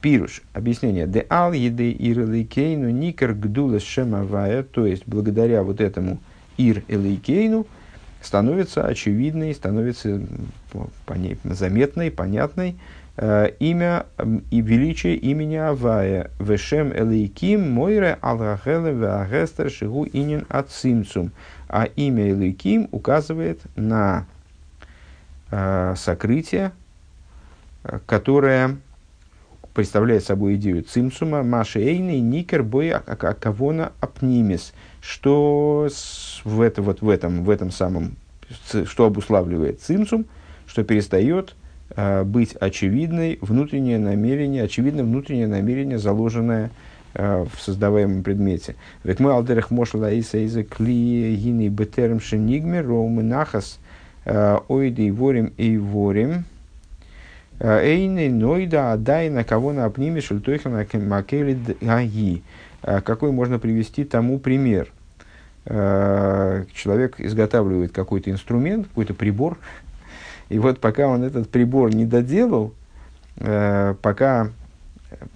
[0.00, 1.06] Пируш, объяснение.
[1.06, 6.18] Де ал еды ир элейкейну никер гдула шемавая, то есть благодаря вот этому
[6.58, 7.66] ир элейкейну
[8.20, 10.20] становится очевидной, становится
[11.44, 14.06] заметной, понятной Э, имя
[14.50, 16.32] и величие имени Авая.
[16.40, 21.30] Вешем Элейким Мойре Аллахеле Веагестер Шигу Инин Ацимцум.
[21.68, 24.26] А имя Элейким указывает на
[25.52, 26.72] э, сокрытие,
[27.84, 28.78] э, которое
[29.74, 35.88] представляет собой идею цимсума, Маши Эйны, Никер, Бой, Акавона, Апнимис, что
[36.44, 38.16] в, это, вот в, этом, в этом самом,
[38.84, 40.26] что обуславливает цимсум,
[40.66, 41.63] что перестает Э,
[42.24, 46.70] быть очевидной внутреннее намерение, очевидно внутреннее намерение, заложенное
[47.12, 48.74] э, в создаваемом предмете.
[49.04, 53.78] Ведь мы алдерах мошла иса из кли гини бетерм шенигмер роумы нахас
[54.24, 56.44] э, ойды ворим и ворим.
[57.60, 62.42] Эйны нойда адай на кого на апниме шультойха на макели гаги.
[62.82, 64.88] Какой можно привести тому пример?
[65.64, 69.58] Человек изготавливает какой-то инструмент, какой-то прибор,
[70.48, 72.74] и вот пока он этот прибор не доделал,
[73.36, 74.50] э, пока,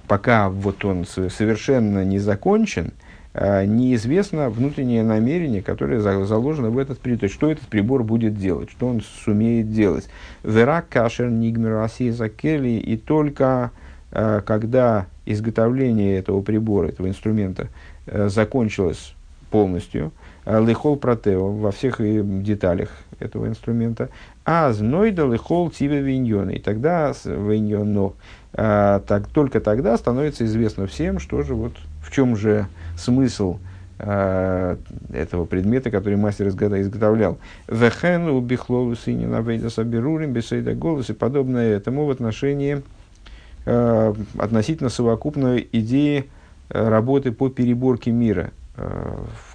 [0.07, 2.93] пока вот он совершенно не закончен,
[3.35, 7.29] э, неизвестно внутреннее намерение, которое за, заложено в этот прибор.
[7.29, 10.09] Что этот прибор будет делать, что он сумеет делать.
[10.43, 13.71] Верак кашер нигмер закели, и только
[14.13, 17.69] э, когда изготовление этого прибора, этого инструмента
[18.07, 19.15] закончилось
[19.51, 20.13] полностью,
[20.49, 22.89] лихол протео во всех деталях
[23.21, 24.09] этого инструмента,
[24.45, 26.51] а знойда лихол тебе виньон.
[26.51, 28.13] И тогда виньоно,
[28.55, 33.59] а, так, только тогда становится известно всем, что же вот, в чем же смысл
[33.99, 34.79] а,
[35.13, 37.39] этого предмета, который мастер изготовлял.
[37.69, 42.83] Вехен у бихлолу синина вейда сабирурим бесейда голос и подобное этому в отношении
[44.39, 46.31] относительно совокупной идеи
[46.71, 48.53] работы по переборке мира,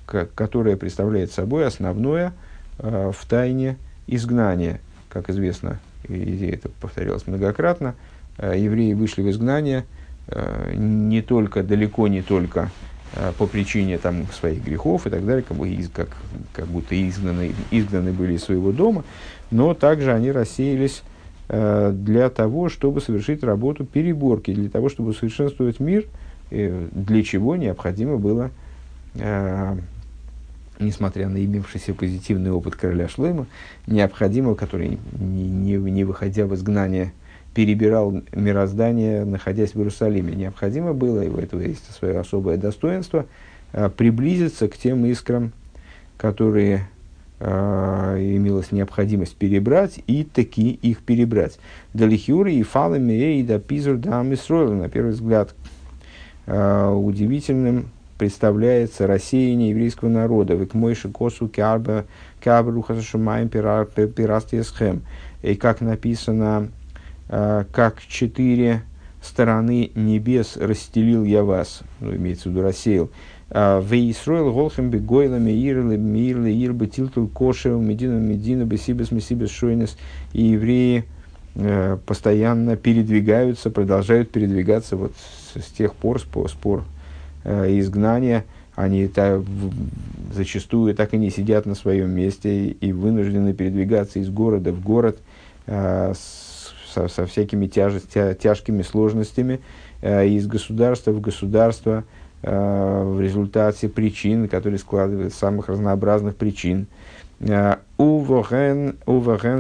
[0.06, 2.34] в, которая представляет собой основное
[2.80, 4.80] а, в тайне изгнание.
[5.10, 7.96] Как известно, идея это повторялась многократно.
[8.38, 9.86] Э, евреи вышли в изгнание
[10.28, 12.72] э, не только, далеко не только
[13.16, 16.10] э, по причине там, своих грехов и так далее, как, бы, как,
[16.54, 19.04] как будто изгнаны, изгнаны были из своего дома,
[19.52, 21.04] но также они рассеялись
[21.50, 26.06] для того, чтобы совершить работу переборки, для того, чтобы усовершенствовать мир,
[26.50, 28.50] для чего необходимо было
[30.84, 33.48] несмотря на имевшийся позитивный опыт короля Шлема,
[33.88, 37.14] необходимо, который, не, не, не выходя в изгнание,
[37.54, 40.36] перебирал мироздание, находясь в Иерусалиме.
[40.36, 43.26] Необходимо было, и у этого есть свое особое достоинство,
[43.72, 45.52] а, приблизиться к тем искрам,
[46.18, 46.88] которые
[47.40, 51.60] э, имелась необходимость перебрать, и таки их перебрать.
[51.94, 55.54] Далихюры и фалами и да пизур да на первый взгляд,
[56.48, 57.90] удивительным
[58.24, 60.54] представляется рассеяние еврейского народа.
[60.54, 62.06] Век мойши косу кябра
[62.42, 65.02] кябруха шумаем пирастиесхем.
[65.42, 66.70] И как написано,
[67.28, 68.84] как четыре
[69.22, 73.10] стороны небес расстелил я вас, ну, имеется в виду рассеял.
[73.50, 79.98] Вейсроил голхем бегойлами ирлы мирлы ирбы тилтул кошев медину медину бесибес месибес шойнес.
[80.32, 81.04] И евреи
[81.56, 85.12] э, постоянно передвигаются, продолжают передвигаться вот
[85.56, 86.93] с, тех пор, с, с пор э,
[87.44, 88.46] изгнания.
[88.76, 89.72] Они та, в,
[90.34, 95.20] зачастую так и не сидят на своем месте и вынуждены передвигаться из города в город
[95.68, 99.60] э, с, со, со всякими тяж, тя, тяжкими сложностями,
[100.02, 102.04] э, из государства в государство–
[102.46, 106.88] Э, в результате причин, которые складывают самых разнообразных причин.
[107.40, 108.98] Э, увоген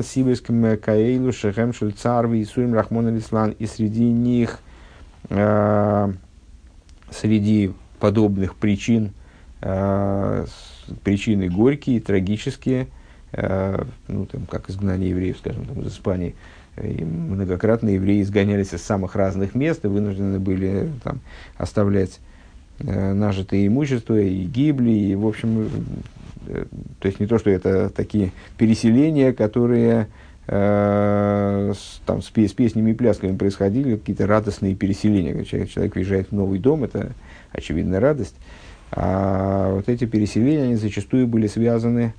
[0.03, 3.17] сибирским каэйлу шехем шульцарви и суим рахмон.
[3.17, 4.59] И среди них,
[5.29, 6.13] э,
[7.11, 9.11] среди подобных причин,
[11.03, 12.87] причины горькие, трагические,
[13.31, 16.35] ну, там, как изгнание евреев, скажем, там, из Испании,
[16.81, 21.21] и многократно евреи изгонялись из самых разных мест и вынуждены были там,
[21.57, 22.19] оставлять
[22.79, 25.69] Э, нажитое имущество, и гибли, и, в общем,
[26.47, 26.65] э,
[26.99, 30.07] то есть не то, что это такие переселения, которые
[30.47, 31.73] э,
[32.05, 35.31] там, с, с песнями и плясками происходили, какие-то радостные переселения.
[35.31, 37.11] Когда человек, человек въезжает в новый дом, это
[37.51, 38.35] очевидная радость.
[38.91, 42.13] А вот эти переселения, они зачастую были связаны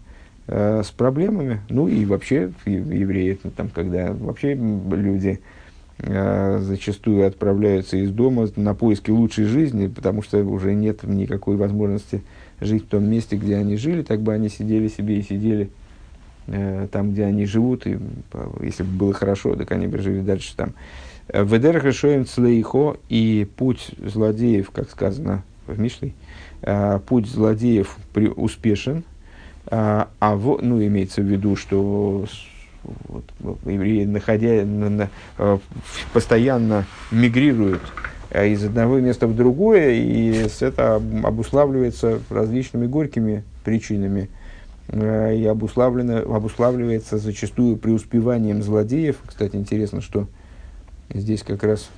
[0.47, 1.61] э, с проблемами.
[1.69, 5.41] Ну и вообще евреи, там, когда вообще люди
[5.99, 12.23] Э, зачастую отправляются из дома на поиски лучшей жизни, потому что уже нет никакой возможности
[12.61, 15.71] жить в том месте, где они жили, так бы они сидели себе и сидели
[16.47, 17.99] там, где они живут, и
[18.61, 20.75] если бы было хорошо, так они бы жили дальше там.
[21.33, 26.13] Ведер Хашоем Цлейхо и путь злодеев, как сказано в Мишле,
[26.63, 29.05] э, путь злодеев при, успешен,
[29.67, 32.27] а, а ну, имеется в виду, что
[32.83, 33.25] вот,
[33.65, 35.59] евреи, находя, на, на, э,
[36.13, 37.81] постоянно мигрируют
[38.29, 44.44] э, из одного места в другое, и это обуславливается различными горькими причинами э,
[44.93, 49.17] и обуславлено, обуславливается зачастую преуспеванием злодеев.
[49.27, 50.27] Кстати, интересно, что
[51.13, 51.89] здесь как раз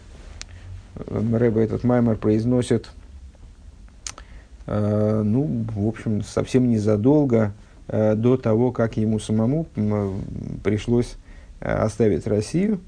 [1.08, 2.88] Рэба этот маймер произносит,
[4.66, 7.52] ну, в общем, совсем незадолго
[7.88, 9.66] Э, до того, как ему самому
[10.64, 11.16] пришлось
[11.60, 12.80] э, оставить Россию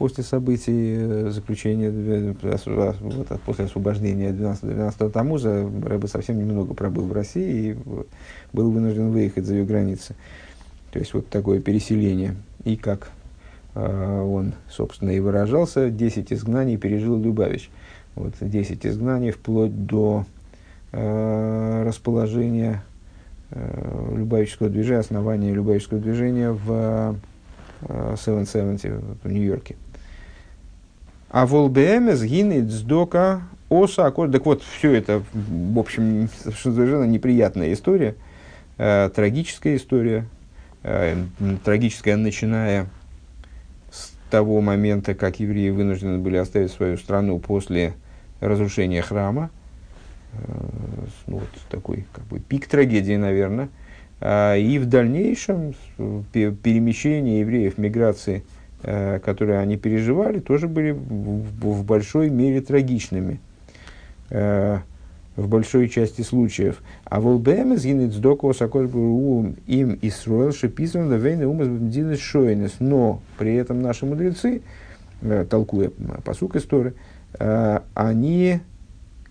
[0.00, 7.72] после событий э, заключения, вот, после освобождения 12-12 Тамуза, Рэбе совсем немного пробыл в России
[7.72, 7.76] и
[8.54, 10.14] был вынужден выехать за ее границы.
[10.90, 12.34] То есть вот такое переселение.
[12.64, 13.10] И как
[13.74, 17.70] он, собственно, и выражался, 10 изгнаний пережил Любавич.
[18.14, 20.24] Вот 10 изгнаний вплоть до
[20.92, 22.82] расположения
[23.50, 27.16] э, любавического движения, основания любавического движения в
[27.82, 29.76] э, 770 в Нью-Йорке.
[31.30, 34.10] А в ЛБМС гинет сдока оса.
[34.10, 36.28] Так вот, все это, в общем,
[36.62, 38.16] совершенно неприятная история,
[38.78, 40.26] э, трагическая история,
[40.82, 41.16] э,
[41.64, 42.88] трагическая, начиная
[43.92, 47.94] с того момента, как евреи вынуждены были оставить свою страну после
[48.40, 49.50] разрушения храма,
[50.32, 50.36] Э,
[51.26, 53.68] ну, вот такой как бы пик трагедии, наверное.
[54.20, 58.44] А, и в дальнейшем перемещение евреев, миграции,
[59.22, 63.40] которые они переживали, тоже были в, большой мере трагичными
[64.30, 64.78] э,
[65.36, 66.82] в большой части случаев.
[67.04, 68.48] А волбем из гинет сдоку
[69.66, 72.76] им Исруэл шеписан левейна умас бмдинес шойнес.
[72.78, 74.62] Но при этом наши мудрецы,
[75.48, 75.90] толкуя
[76.24, 76.92] посук истории,
[77.94, 78.60] они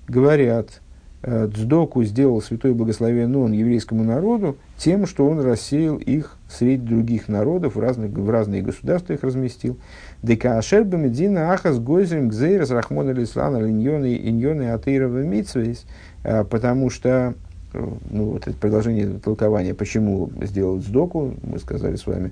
[0.07, 0.88] говорят, Э,
[1.25, 7.75] Дздоку сделал святой благословен он еврейскому народу тем, что он рассеял их среди других народов,
[7.75, 9.77] в, разных, в разные государства их разместил.
[10.23, 10.61] Дека
[10.93, 15.85] медина ахас гойзрим гзейрас рахмона лислана линьоны иньоны атеирова митсвейс,
[16.23, 17.33] э, потому что,
[17.73, 22.31] э, ну, вот это продолжение толкования, почему сделал Дздоку, мы сказали с вами,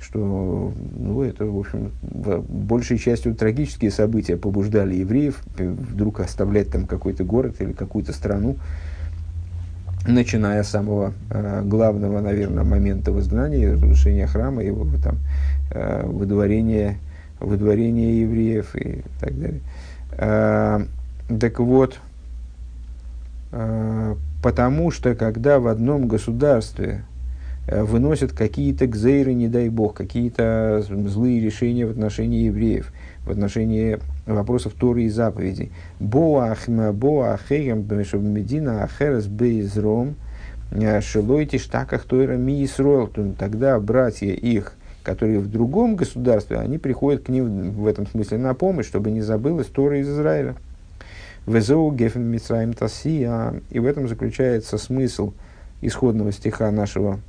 [0.00, 6.86] что ну, это, в общем, в большей частью трагические события побуждали евреев вдруг оставлять там
[6.86, 8.56] какой-то город или какую-то страну,
[10.06, 15.16] начиная с самого э, главного, наверное, момента возгнания, разрушения храма, его там,
[15.72, 16.98] э, выдворения,
[17.40, 19.60] выдворения евреев и так далее.
[20.12, 20.84] Э,
[21.40, 21.98] так вот,
[23.52, 27.02] э, потому что когда в одном государстве
[27.68, 32.92] выносят какие-то гзейры, не дай бог, какие-то злые решения в отношении евреев,
[33.24, 35.72] в отношении вопросов Торы и заповедей.
[35.98, 37.86] Боахма, боахерем,
[38.32, 40.14] медина ахерес бейзром,
[41.00, 42.68] шелойти штаках Тойра ми.
[43.38, 48.54] Тогда братья их, которые в другом государстве, они приходят к ним в этом смысле на
[48.54, 50.54] помощь, чтобы не забылась Тора из Израиля.
[51.46, 53.60] Везоу гефен митсраим тасия.
[53.70, 55.32] И в этом заключается смысл
[55.80, 57.20] исходного стиха нашего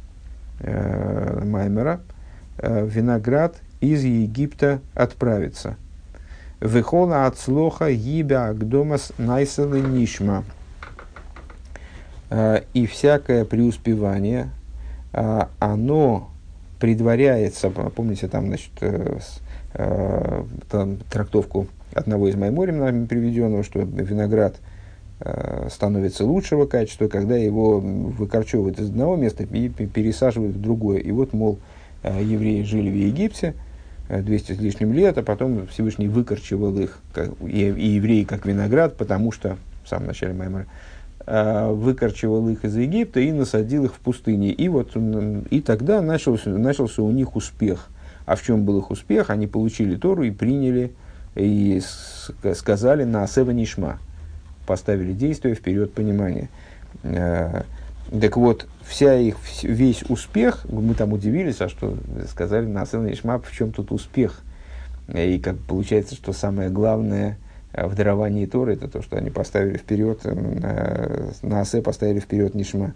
[0.59, 2.01] э, Маймера.
[2.57, 5.75] Э, Виноград из Египта отправится.
[6.59, 10.43] Вехола от слоха гибя агдомас найсалы нишма.
[12.29, 14.49] Э, и всякое преуспевание,
[15.13, 16.29] э, оно
[16.79, 19.19] предваряется, помните, там, значит, э,
[20.69, 24.55] там, трактовку одного из Майморем нами приведенного, что виноград
[25.69, 30.99] становится лучшего качества, когда его выкорчевывают из одного места и пересаживают в другое.
[30.99, 31.57] И вот, мол,
[32.03, 33.55] евреи жили в Египте
[34.09, 36.99] 200 с лишним лет, а потом Всевышний выкорчевал их,
[37.41, 37.59] и,
[37.95, 40.67] евреи как виноград, потому что, в самом начале Маймора,
[41.29, 44.53] Э, выкорчевал их из Египта и насадил их в пустыне.
[44.53, 44.95] И вот
[45.49, 47.89] и тогда начался, начался у них успех.
[48.25, 49.29] А в чем был их успех?
[49.29, 50.93] Они получили Тору и приняли,
[51.35, 51.81] и
[52.55, 53.99] сказали на Асева Нишма.
[54.67, 56.49] Поставили действие вперед понимания.
[57.01, 57.63] Э,
[58.21, 61.97] так вот, вся их, весь успех, мы там удивились, а что
[62.29, 64.41] сказали на Асева Нишма, в чем тут успех?
[65.11, 67.39] И как получается, что самое главное–
[67.85, 72.93] в даровании Торы, это то, что они поставили вперед, э, на Асе поставили вперед Нишма.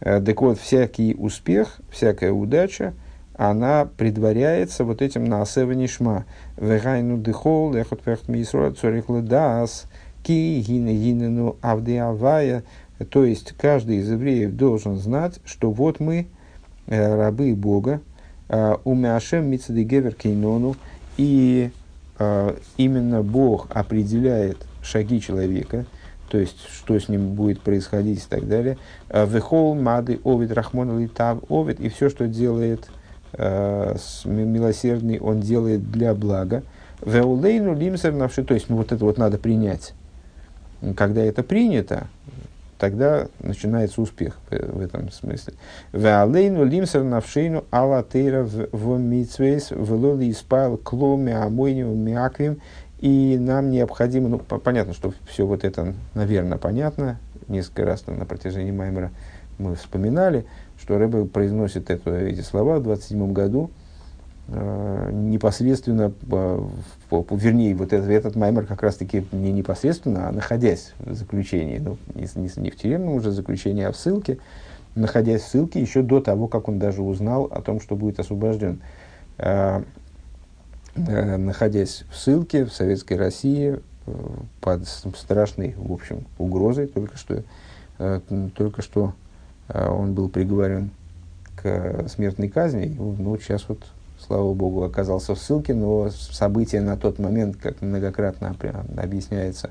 [0.00, 2.94] Э, так вот, всякий успех, всякая удача,
[3.36, 6.24] она предваряется вот этим на Асе Нишма.
[6.56, 9.84] Вегайну дыхол, эхот верхт мисруа, цорих ледас,
[10.26, 12.64] ки гине гинену авде авая.
[13.10, 16.26] То есть, каждый из евреев должен знать, что вот мы,
[16.86, 18.00] э, рабы Бога,
[18.84, 20.76] умяшем мицадегевер кейнону,
[21.16, 21.72] и
[22.18, 25.84] а, именно Бог определяет шаги человека,
[26.28, 28.78] то есть что с ним будет происходить и так далее.
[29.10, 32.88] Вехол мады овид рахмон литав овид, и все, что делает
[33.32, 36.62] э, милосердный, он делает для блага.
[37.04, 39.92] Веулейну лимсер навши, то есть ну, вот это вот надо принять.
[40.94, 42.06] Когда это принято,
[42.78, 45.54] тогда начинается успех в, этом смысле.
[45.92, 52.60] Веалейну лимсер навшейну ала тейра в митсвейс велоли испайл кломе амойню миаквим.
[53.00, 57.18] И нам необходимо, ну, понятно, что все вот это, наверное, понятно.
[57.46, 59.10] Несколько раз на протяжении Маймера
[59.58, 60.46] мы вспоминали,
[60.80, 63.70] что Рэбе произносит это, эти слова в 27 году,
[64.48, 66.68] непосредственно, э,
[67.30, 72.28] вернее, вот этот, этот маймер как раз-таки не непосредственно, а находясь в заключении, ну, не,
[72.40, 74.38] не, не в тюремном уже заключении, а в ссылке,
[74.94, 78.80] находясь в ссылке еще до того, как он даже узнал о том, что будет освобожден.
[79.38, 79.82] Э,
[80.94, 83.80] находясь в ссылке в Советской России
[84.62, 87.42] под страшной, в общем, угрозой, только что,
[88.54, 89.12] только что
[89.68, 90.88] он был приговорен
[91.54, 93.80] к смертной казни, ну, сейчас вот
[94.18, 98.54] слава богу, оказался в ссылке, но события на тот момент, как многократно
[98.96, 99.70] объясняется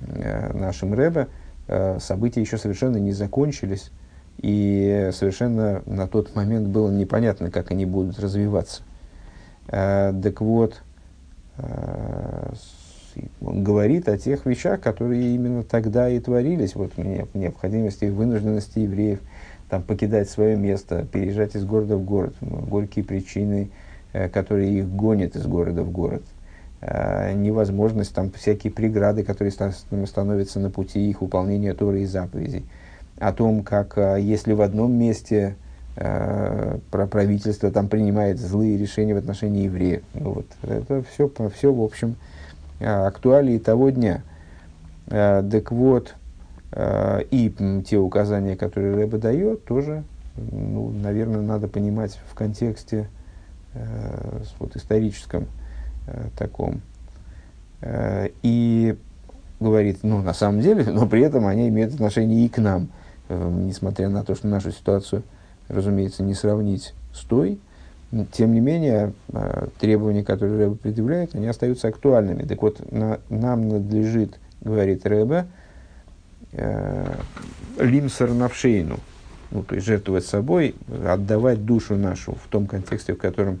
[0.00, 1.28] э, нашим Рэбе,
[1.68, 3.90] э, события еще совершенно не закончились,
[4.38, 8.82] и совершенно на тот момент было непонятно, как они будут развиваться.
[9.68, 10.82] Э, так вот,
[13.42, 19.20] он говорит о тех вещах, которые именно тогда и творились, вот необходимости и вынужденности евреев–
[19.72, 23.70] там, покидать свое место, переезжать из города в город, горькие причины,
[24.12, 26.22] э, которые их гонят из города в город,
[26.82, 32.66] э, невозможность, там, всякие преграды, которые становятся на пути их выполнения Торы и заповедей,
[33.18, 35.56] о том, как э, если в одном месте
[35.94, 40.02] про правительство там принимает злые решения в отношении евреев.
[40.14, 42.16] Ну, вот, это все, все, в общем,
[42.80, 44.22] актуалии того дня.
[45.06, 46.14] Так вот,
[46.74, 50.04] и те указания, которые Рэба дает, тоже,
[50.36, 53.08] ну, наверное, надо понимать в контексте
[53.74, 55.46] э, вот, историческом
[56.06, 56.80] э, таком.
[58.42, 58.96] И
[59.58, 62.88] говорит, ну, на самом деле, но при этом они имеют отношение и к нам,
[63.28, 65.24] несмотря на то, что нашу ситуацию,
[65.68, 67.58] разумеется, не сравнить с той,
[68.30, 69.14] тем не менее,
[69.80, 72.44] требования, которые Рэба предъявляет, они остаются актуальными.
[72.44, 75.46] Так вот, на, нам надлежит, говорит Рэба,
[76.52, 77.14] Э,
[77.78, 79.00] лимсер навшейну,
[79.50, 80.74] ну, то есть жертвовать собой,
[81.06, 83.60] отдавать душу нашу в том контексте, в котором,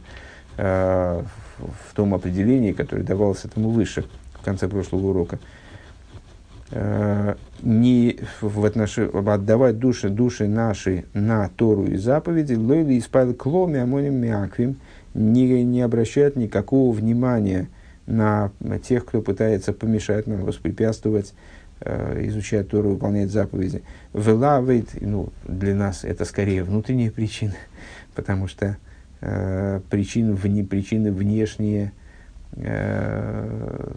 [0.58, 1.22] э,
[1.58, 5.38] в том определении, которое давалось этому выше, в конце прошлого урока.
[6.70, 8.98] Э, не в отнош...
[8.98, 14.76] отдавать души, души наши на Тору и заповеди, лойли испал кломи амоним мяквим,
[15.14, 17.68] не, не обращают никакого внимания
[18.06, 18.50] на
[18.82, 21.32] тех, кто пытается помешать нам, воспрепятствовать
[21.84, 23.82] э, изучать Тору, выполнять заповеди.
[24.14, 27.54] Велавит, ну, для нас это скорее внутренние причины,
[28.14, 28.76] потому что
[29.20, 31.92] э, причин, вне, причины внешние
[32.52, 33.92] э,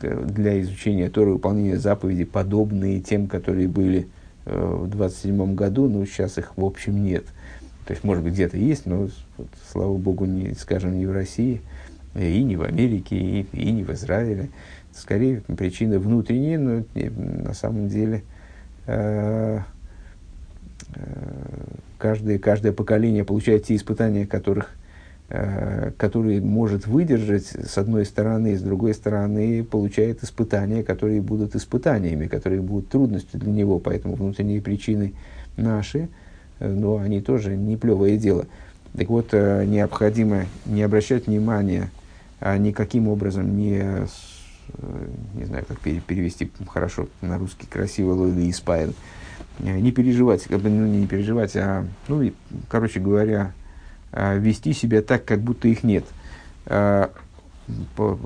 [0.00, 4.08] для изучения Торы, выполнения заповедей, подобные тем, которые были
[4.46, 7.24] э, в 27 году, но сейчас их в общем нет.
[7.86, 9.08] То есть, может быть, где-то есть, но,
[9.38, 11.62] вот, слава богу, не, скажем, не в России,
[12.14, 14.50] и не в Америке, и, и не в Израиле.
[14.98, 16.84] Скорее, причины внутренние, но
[17.44, 18.22] на самом деле
[18.86, 19.60] э,
[20.94, 21.00] э,
[21.98, 24.70] каждое, каждое поколение получает те испытания, которых
[25.30, 32.28] Э, который может выдержать с одной стороны, с другой стороны получает испытания, которые будут испытаниями,
[32.28, 35.12] которые будут трудностью для него, поэтому внутренние причины
[35.58, 36.08] наши,
[36.60, 38.46] э, но они тоже не плевое дело.
[38.96, 41.90] Так вот, необходимо не обращать внимания
[42.40, 44.06] а никаким образом не,
[45.34, 48.94] не знаю, как перевести хорошо на русский красиво, лойли испаин,
[49.58, 52.32] не переживать, как бы, ну, не переживать, а, ну, и,
[52.68, 53.52] короче говоря,
[54.12, 56.04] а, вести себя так, как будто их нет.
[57.96, 58.18] По,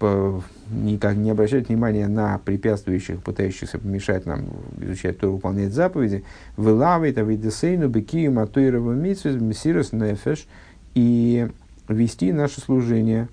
[0.00, 4.46] по, никак не обращать внимания на препятствующих, пытающихся помешать нам
[4.80, 6.24] изучать то, выполнять заповеди.
[6.56, 10.46] Вылавит авидесейну бекию матуирова митсвиз мессирос нефеш
[10.94, 11.48] и
[11.88, 13.28] вести наше служение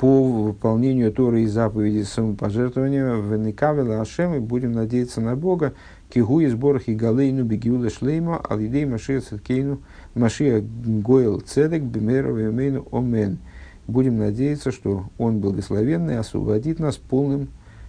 [0.00, 5.74] по выполнению Торы и заповеди самопожертвования в Никавела Ашем и будем надеяться на Бога,
[6.08, 9.78] кигу из борхи галейну бегиула шлейма, алидей машия цеткейну–
[10.14, 13.40] Машия Гойл Цедек Бемеров Юмейну Омен.
[13.86, 17.48] Будем надеяться, что Он благословенный освободит нас полным,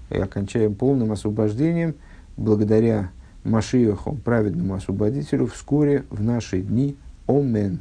[0.10, 1.96] и окончаем полным освобождением
[2.36, 3.12] благодаря
[3.46, 6.98] Машиаху, праведному освободителю, вскоре в наши дни.
[7.26, 7.80] Омен.